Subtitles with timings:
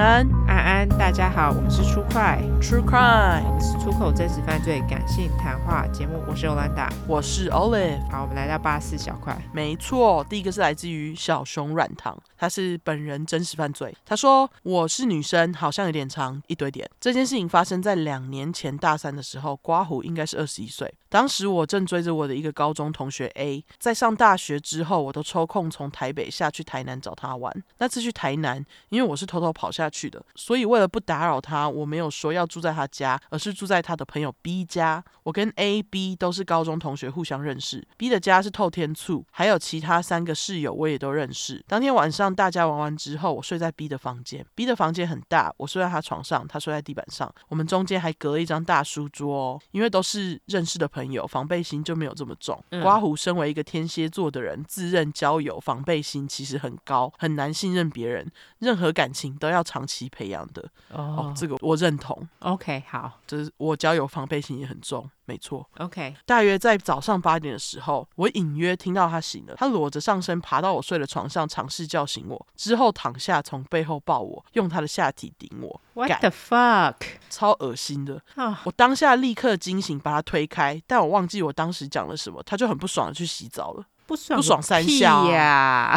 [0.00, 6.22] 安，安安，大家好，我们是出快 True Crime，我们是出口真实犯罪感性谈话节目。
[6.26, 8.00] 我是欧兰达，我是 Olive。
[8.10, 9.36] 好，我们来到八四小块。
[9.52, 13.94] 没错，第一个是来自于小熊软糖，他是本人真实犯罪。
[14.06, 16.88] 他说我是女生，好像有点长一堆点。
[16.98, 20.90] 这件事情发生在两年前大三的时候，刮胡应该是二十一岁。
[21.10, 27.52] 当时我正追着我的一个高中同学 A，在上大学之后，我都抽空从台北下去台南找他玩。
[27.78, 35.04] 那次去台南，因为我是偷偷跑下去的，所以为了不打扰他，我没有说要住在他家，而是住在他的朋友 B 家。
[35.24, 37.86] 我跟 A、B 都是高中同学，互相认识。
[37.96, 41.62] B 的家是透天厝，还有其他三个室友我也都认识。
[41.68, 44.44] 当天晚上大家玩完之后，我睡在 B 的房间。
[44.54, 47.32] B 的房间很大，我睡在他床上，他睡在地板上。
[47.48, 52.60] 我们中间还隔了一张大书桌哦，因为都是认识的朋友，防备心就没有这么重。
[52.70, 60.62] 嗯、刮胡身为一个天蝎座的人，自认交友防备心其实很高，很难信任别人，任何感情都要长期培养的。
[60.90, 62.28] 哦，哦，这个我认同。
[62.40, 65.08] OK，好，就是我交友防备心也很重。
[65.24, 66.14] 没错，OK。
[66.26, 69.54] 大约在早上八点的时候，我隐约听到他醒了。
[69.56, 75.80] 他裸着上身爬到我睡的床上，尝试叫醒我，之后躺下从背后抱我，用他的下体顶我。
[75.94, 76.96] What the fuck？
[77.30, 78.20] 超恶心的。
[78.36, 78.54] Oh.
[78.64, 82.42] 我当下立刻惊醒，把他推开，但我忘记我当时讲了什么。
[82.42, 83.84] 他就很不爽的去洗澡了。
[84.06, 85.96] 不爽不爽三下呀！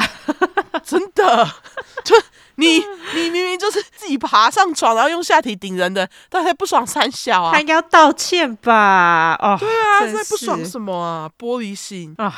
[0.84, 1.48] 真的，
[2.06, 2.16] 就
[2.56, 2.78] 你
[3.16, 7.52] 你明明就是自己爬上床，然后用下体顶人的，但他不爽三小啊？
[7.54, 9.36] 他应该要道歉吧？
[9.42, 11.30] 哦，对啊，在不爽什么啊？
[11.38, 12.34] 玻璃心啊！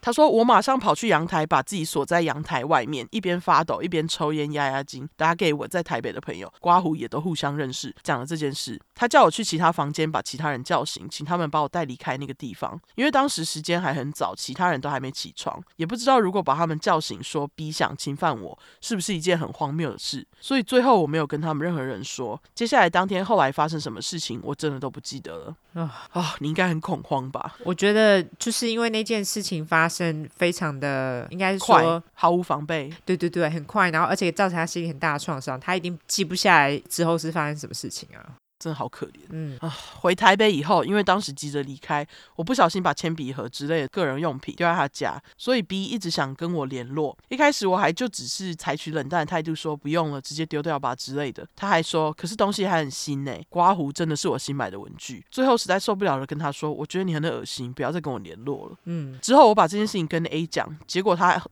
[0.00, 5.08] 他说：“我马上跑去阳台，把自己锁在阳台外面，一边发抖一边抽烟压压惊。
[5.16, 8.80] 打给我在台北的朋友，刮胡也都互相认识，讲了这件事。
[8.94, 20.26] 他叫我去其他房间把其他人叫醒，请他们把我带离开那个地方，因为当时时间还很早，其他人都还没起床，也不知道如果把他们叫醒说 B 想侵犯我，是不是一件很荒谬的事。
[20.40, 22.40] 所以最后我没有跟他们任何人说。
[22.54, 25.56] 接下来当天后来发生什么事情，我真的都不记得了。
[25.74, 27.56] 啊啊，你应该很恐慌吧？
[27.62, 38.24] 我觉得就是因为那件事。”事情发生非常的，应该是说毫无防备，对对对，很快，然后而且造成他心里很大的创伤，他一定记不下来之后是发生什么事情啊。
[38.58, 42.06] 真的好可怜，嗯啊，回台北以后，因为当时急着离开，
[42.36, 47.16] 我不小心把铅笔盒之类的个人用品丢在他家，所以 B 一直想跟我联络。
[47.28, 51.46] 一开始我还就只是采取冷淡的态度，说不用了，直接丢掉吧之类的。
[51.54, 55.24] 他还说，可是东西还很新呢，刮胡真的是我新买的文具。
[55.30, 58.76] 最后实在受不了了，跟他说，我觉得你很恶心，不要再跟我联络了。
[58.84, 61.42] 嗯，之后我把这件事情跟 A 讲，结果他。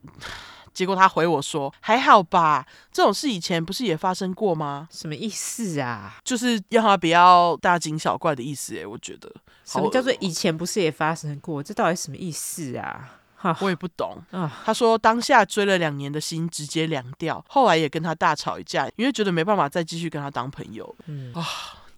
[0.74, 4.88] 结果他回我说：“还好吧，这种事以前不是也发生过吗？
[4.90, 6.16] 什么意思啊？
[6.24, 8.76] 就是让他不要大惊小怪的意思。
[8.76, 9.32] 哎，我觉得
[9.64, 11.62] 什么叫做以前不是也发生过？
[11.62, 13.18] 这到底什么意思啊？
[13.36, 14.60] 哈，我也不懂啊。
[14.64, 20.94] 他说当下追了两年的心直接凉掉，后来也跟他大吵一架，因为觉得没办法再继续跟他当朋友。
[21.06, 21.46] 嗯啊，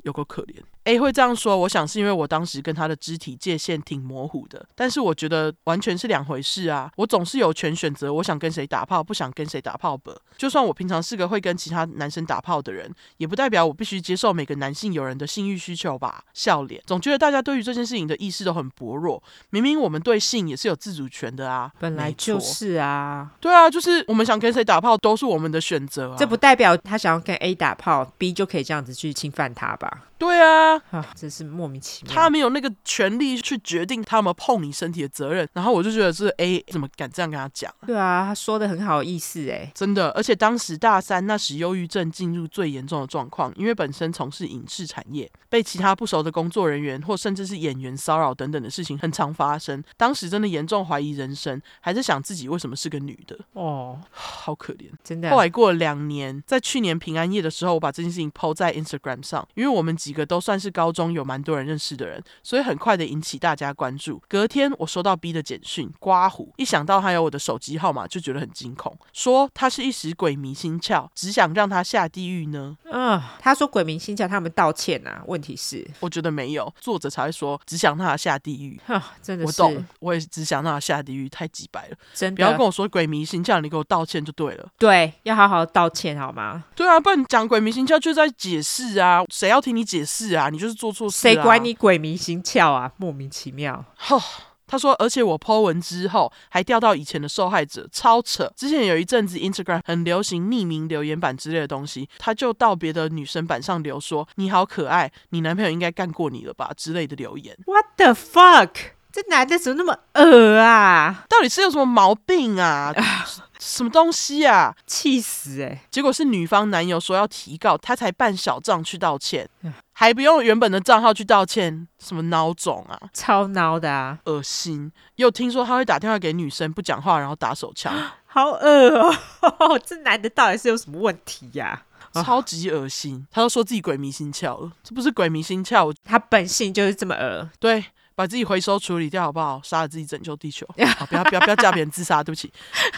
[0.03, 0.57] 有够可怜。”
[0.87, 6.89] A 会这样说，我想是因为我当时跟他的肢体界限挺模糊的，但是我觉得完全是两回事啊！
[6.97, 10.15] 我总是有权选择，我想跟谁打炮，不想跟谁打炮吧。
[10.37, 16.23] 就算我平常是个会跟其他男生打炮的人，也不代表我必须接受每个男性友人的性欲需求吧？
[16.33, 19.21] 笑脸，总觉得大家对于这件事情的意识都很薄弱。
[19.51, 23.33] 明明我们对性也是有自主权的啊，本来就是啊。
[23.41, 26.17] 对啊，就是我们想跟谁打炮都是我们的选择啊。
[26.17, 30.05] 这不代表他想要跟 A 打炮，B 就可以这样子去侵犯他吧？
[30.19, 32.15] 对啊，啊，真是莫名其妙。
[32.15, 35.49] 他没有那个权利去决定他们碰你身体的责任。
[35.53, 37.73] 然后我就觉得是 A 怎么敢这样跟他讲？
[37.87, 40.11] 对啊，他说的很好意思哎，真的。
[40.11, 49.83] 而且当时大三那时，忧郁症进入最严重的状况，因为本身从事影视产业，被其他不熟的工作人员或甚至是演员骚扰等等的事情很常发生。
[49.97, 53.39] 当时真的严重怀疑人生，还是想自己为什么是个女的？
[53.53, 55.31] 哦，好可怜，真的。
[55.31, 64.23] 后来过了两年，在去年平安夜的时候，我把这件事情 po 在 Instagram 上，因为我们几个都算是高中有蛮多人认识的人，所以很快的引起大家关注。
[64.29, 72.77] 隔天我收到 B 的简讯，刮胡，一想到他有我的手机号码，就觉得很惊恐，说他是一时鬼迷心窍，只想让他下地狱呢。
[72.85, 75.25] 嗯，他说鬼迷心窍，他们道歉啊。
[75.27, 78.81] 问题是，我觉得没有，作者才会说只想让他下地狱。
[78.87, 81.97] 哼，真的是，我懂，我也只想让他下地狱，太机掰了。
[82.15, 84.69] 真的，不要跟我说鬼迷心窍，你给我道歉就对了。
[84.79, 86.65] 对，要好好道歉好吗？
[86.77, 90.49] 对啊，不然你讲鬼迷心窍就在解释啊，谁要听你解释啊？
[90.51, 91.43] 你就是做错事啊。
[91.43, 92.91] 管你鬼迷心窍啊！
[92.97, 93.85] 莫名其妙。
[93.97, 94.21] 吼，
[94.67, 98.53] 他说，而且我 po 文之后还掉到以前的受害者，超扯。
[98.57, 107.57] 之前有一阵子 Instagram 很流行匿名留言板之类的东西，他就到别的女生板上留说：“你好可爱，你男朋友应该干过你了吧？”之类的留言。
[107.67, 108.71] What the fuck？
[109.13, 111.25] 这男的怎么那么恶啊？
[111.29, 112.93] 到底是有什么毛病啊？
[113.67, 114.75] 什么东西啊？
[114.87, 115.81] 气死哎、欸！
[115.91, 119.49] 结果是女方男友说要提告，他才办小账去道歉，
[119.93, 122.97] 还不用原本的账号去道歉，什么孬种啊？
[123.13, 124.19] 超孬的啊！
[124.27, 124.93] 恶心！
[125.17, 127.93] 又听说他会打电话给女生不讲话，然后打手枪，
[128.27, 129.79] 好恶哦！
[129.85, 131.83] 这男的到底是有什么问题呀、
[132.13, 132.23] 啊？
[132.23, 133.27] 超级恶心！
[133.33, 137.51] 他都说自己鬼迷心窍了，这不是鬼迷心窍，他本性就是这么恶。
[137.59, 137.85] 对。
[138.17, 139.61] 把自己回收处理掉好不好？
[139.63, 140.67] 杀了自己拯救地球。
[140.99, 142.51] 好，不要不要不要叫别人自杀，对不起，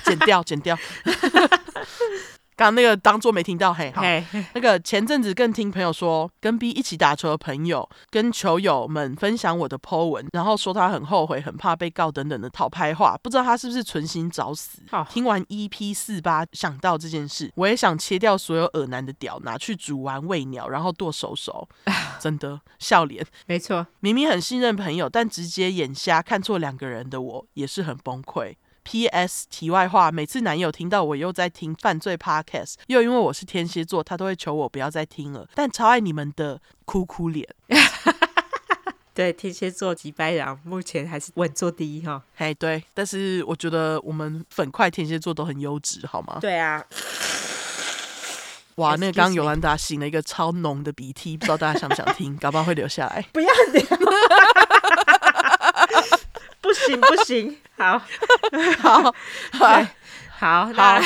[0.05, 0.79] 剪掉剪掉。
[2.59, 4.03] 刚刚那个当做没听到，嘿，好，
[4.53, 14.83] 那个前阵子更听朋友说，跟 B 一起打球的朋友跟球友们分享我的 po 文，然后说他很后悔，很怕被告等等的讨拍话，不知道他是不是存心找死。
[14.91, 21.69] 好，听完 EP 四八，想到这件事，我也想切掉所有恶男的屌，拿去煮完喂鸟，然后剁手手。
[22.19, 28.57] 真的笑脸，没错，明明很信任朋友，但直接眼瞎看错两个人的我，也是很崩溃。
[28.91, 29.47] P.S.
[29.51, 35.47] 题外话，每次男友听到我又在听犯罪 Podcast，又因为我是天蝎座，他都会求我不要再听了。
[35.55, 37.47] 但超爱你们的哭哭脸。
[39.13, 42.23] 对，天蝎座及白羊目前还是稳坐第一哈。
[42.35, 46.39] 嘿，对，但是我觉得我们粉块天蝎座都很优质，好吗？
[46.41, 46.83] 对啊。
[48.77, 52.35] 哇，那个刚刚尤兰达擤了一个超浓的鼻涕，不知道大家想不想听？
[52.41, 53.23] 搞不好会留下来。
[53.35, 53.85] 不要聊。
[53.85, 54.07] 不
[56.89, 57.99] 行不行，好，
[58.81, 59.03] 好，
[59.53, 59.85] 好，
[60.31, 61.03] 好，好，那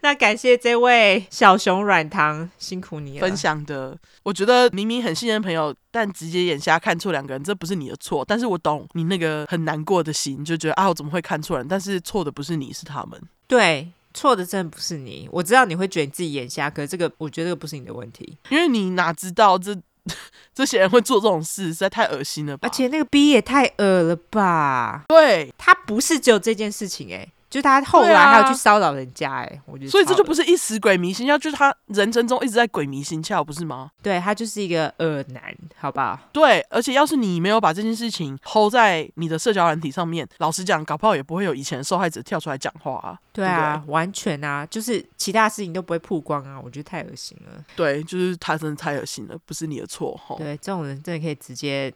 [0.00, 3.20] 那感谢这位小熊软糖，辛苦你了。
[3.20, 3.96] 分享的。
[4.24, 8.24] 我觉得明明很信任朋友，但直接眼瞎看错两个人，这不是你的错。
[8.24, 11.68] 但是我懂你那个很难过的心，就觉得啊，我怎么会看错人？
[11.68, 13.20] 但是错的不是你，是他们。
[13.46, 15.28] 对，错的真的不是你。
[15.30, 19.76] 我知道你会觉得你自己眼瞎，可是这个我觉得这个不是你的问题，因为你哪知道这。
[20.54, 22.68] 这些人会做这种事，实在太恶心了吧！
[22.68, 25.04] 而且那个 B 也太恶了吧！
[25.08, 27.28] 对，他不是只有这件事情，哎。
[27.52, 33.90] 就他后来还要去骚扰人家，哎、欸，我觉得，所以这就不是一时鬼迷心窍，就是他人生中一直在鬼迷心窍，不是吗？
[34.02, 36.28] 对，他就是一个恶男，好吧？
[36.32, 43.18] 对，而且要是你没有把这件事情 hold 在你的社交软体上面，老实讲，搞不好也不会有以前受害者跳出来讲话啊。
[43.32, 47.64] 对啊，对对完全啊，就是其他事情都不会曝光啊，我觉得太恶心了。
[47.74, 50.18] 对，就是他真的太恶心了，不是你的错。
[50.38, 51.92] 对，这种人真的可以直接。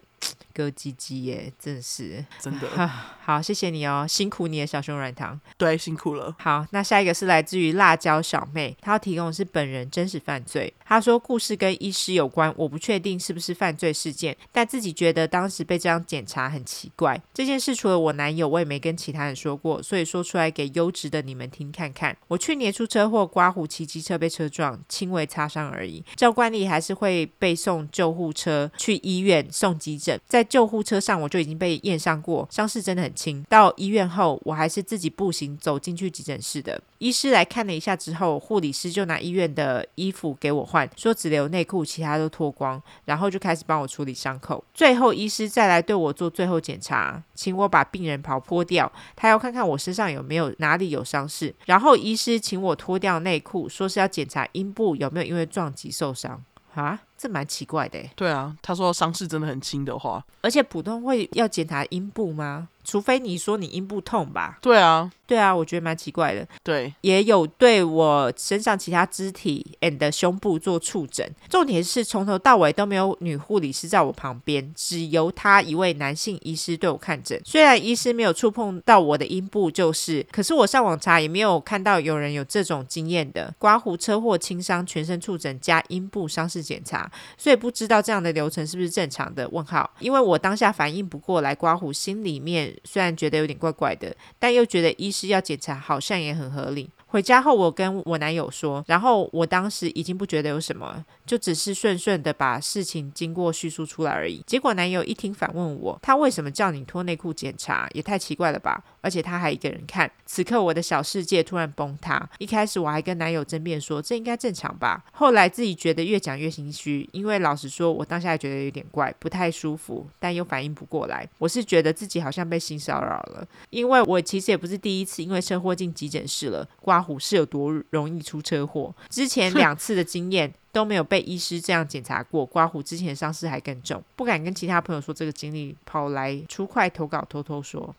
[0.57, 2.67] 割鸡鸡耶，真是真的
[3.23, 6.35] 好，谢谢你哦，辛苦你的小熊软糖，对，辛苦了。
[6.39, 10.73] 好，那下一个是来自于辣椒小妹，她要提供的是本人真实犯罪。
[10.85, 17.21] 她说故事跟医师有关，我不确定是不是犯罪事件，但自己觉得当时被这样检查很奇怪。
[17.35, 22.17] 这件事除了我男友，我也没跟其他人说过，所以说出来给优质的你们听看看。
[22.29, 26.05] 我去年出车祸，刮胡骑机车被车撞，轻微擦伤而已。
[26.15, 30.21] 照惯例还是会被送救护车去医院送急诊。
[30.29, 33.45] 在救护车上，我就已经被验伤过，伤势真的很轻。
[33.49, 36.81] 到医院后，我还是自己步行走进去急诊室的。
[36.99, 44.65] 医师来看了一下之后，护理师就拿医院的衣服给我换，说只留内裤，其他都脱光，然后就开始帮我处理伤口。
[44.73, 51.55] 最后，医师再来对我做最后检查，请我把病人袍脱掉，他要看看我身上有没有哪里有伤势。
[51.67, 56.43] 然后，医师请我脱掉内裤，说是要检查阴部有没有因为撞击受伤。
[56.75, 57.99] 啊，这蛮奇怪的。
[58.15, 62.69] 对啊，他说伤势真的很轻的话，而且普通会要检查阴部吗？
[62.85, 64.59] 除非你说你阴部痛吧？
[64.63, 66.47] 对啊，对啊，我觉得蛮奇怪的。
[66.63, 77.41] 对，也有对我身上其他肢体 and 胸部做触诊，重点是从头到尾都没有女护理师在我旁边，只由他一位男性医师对我看诊。
[77.45, 83.53] 虽然医师没有触碰到我的阴部，就是，可是我上网查也没有看到有人有这种经验的。
[83.59, 87.06] 刮胡车祸轻伤全身触诊加阴部伤势检查，
[87.37, 89.49] 所以不知道这样的流程是不是正常的？
[89.49, 92.77] 问号，因为我当下反应不过来，刮胡心里面。
[92.85, 96.91] 虽然觉得有点怪怪的，但又觉得医师要检查好像也很合理。
[97.17, 104.45] 回家后，我跟我男友说，然后我当时已经不觉得有什么，就只是顺顺的把事情经过叙述出来而已。
[104.47, 107.89] 结果男友一听反问我，他为什么叫你脱内裤检查？
[107.95, 108.85] 也太奇怪了吧！
[109.01, 110.11] 而且他还一个人看。
[110.27, 112.29] 此刻我的小世界突然崩塌。
[112.37, 115.03] 一开始我还跟男友争辩说，这应该正常吧。
[115.13, 121.27] 后来自己觉得越讲越心虚，因为老实说，我当下也觉得有点怪，不太舒服，但又反应不过来。
[121.39, 126.69] 我是觉得自己好像被性骚扰了，因为我其实也不是第一次因为车祸进急诊室了。
[126.83, 128.93] 刮胡是有多容易出车祸？
[129.09, 132.45] 之前两次的经验都没有被医师这样检查过。
[132.45, 137.95] 刮胡之前伤势还更重，不敢跟其他朋友说这个经历，跑来出快投稿偷偷说。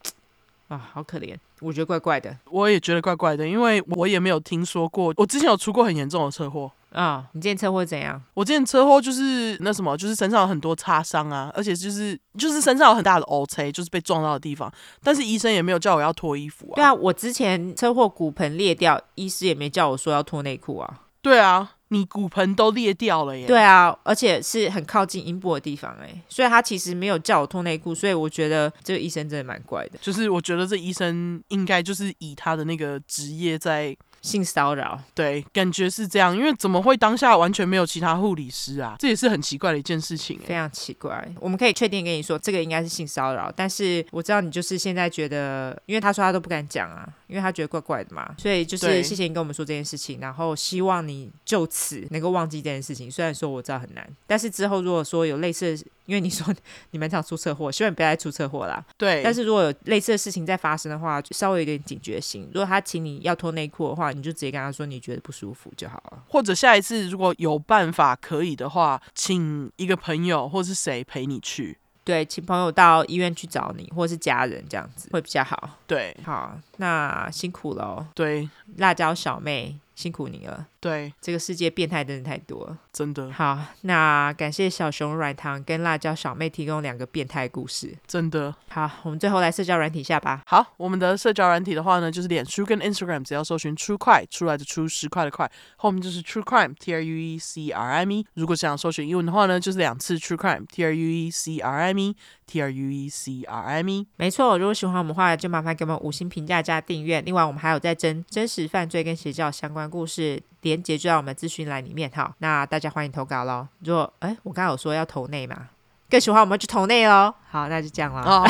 [0.68, 2.38] 啊，好可怜，我觉得怪怪的。
[2.52, 5.14] 我也觉得怪怪的，因为我也没有听说过。
[5.16, 8.20] 我之前有出过很严重的车祸，啊、哦，你之前车祸怎样？
[8.34, 14.72] 我之前车祸就是那什么，就是身上有很多擦伤啊，而且就是就是身上有很大的 O C，就是被撞到的地方。
[15.04, 16.76] 但是医生也没有叫我要脱衣服啊。
[16.76, 21.02] 对啊，我之前车祸骨盆裂掉，医师也没叫我说要脱内裤啊。
[21.22, 23.46] 对啊，你骨盆都裂掉了耶。
[23.46, 30.00] 对啊，而且是很靠近阴部的地方哎，所以他其实没有叫我脱内裤，所以我觉得这个医生真的蛮怪的。
[30.02, 33.96] 就是我觉得这医生应该就是以他的那个职业在。
[34.28, 38.98] 性骚扰，对，感觉是这样，因为怎么会当下完全没有其他护理师啊？
[39.00, 41.26] 这也是很奇怪的一件事情，非常奇怪。
[41.40, 53.10] 我们可以确定跟你说，这个应该是性骚扰，但是我知道你就是现在觉得，因为他说他都不敢讲啊，因为他觉得怪怪的嘛，所以就是谢谢你跟我们说这件事情，然后希望你就此能够忘记这件事情。
[53.10, 56.52] 虽然说我知道很难，但是之后如果说有类似的，因为你说
[56.92, 58.84] 你们常出车祸，希望你不要再出车祸啦。
[58.98, 62.50] 对，但是如果有类似的事情再发生的话，就稍微有点警觉性。
[62.54, 66.24] 如果他请你要脱内裤的话，你就直接跟他说你觉得不舒服就好了。
[66.28, 71.78] 或者下一次如果有办法可以的话，请一个朋友或是谁陪你去。
[72.04, 75.70] 对，请朋友到医院去找你，或是家人这样子会比较好。
[75.86, 78.08] 对，好，那辛苦了。
[78.16, 79.78] 对，辣椒小妹。
[79.98, 80.68] 辛苦你了。
[80.80, 83.32] 对，这个世界变态真的太多了，真的。
[83.32, 88.54] 好，那感谢小熊软糖跟辣椒小妹提供两个变态故事，真的。
[88.70, 90.44] 好，我们最后来社交软体下吧。
[90.46, 98.26] 好，我们的社交软体的话呢，就是脸书跟 Instagram，只要搜寻 True Crime 出来的出十块的块，后面就是 True Crime T R U E C R I M E。
[98.36, 102.16] 如果想搜寻英文的话呢，就是两次 True Crime T R U E C R I M E
[102.48, 104.08] T R U E C R I M E。
[104.16, 107.22] 没错，如果喜欢我们的话，就麻烦给我们五星评价加订阅。
[107.22, 110.42] 另外，我们还有在真真实犯罪跟邪教相关故事。
[110.62, 113.68] 连接就在我们资讯栏里面哈，那大家欢迎投稿喽。
[113.86, 115.70] 如果哎，我刚刚有说要投内嘛，
[116.10, 117.34] 更喜欢我们就投内喽。
[117.50, 118.22] 好，那就这样了。
[118.24, 118.46] 哦、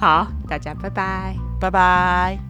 [0.00, 2.47] 好，大家拜拜，拜拜。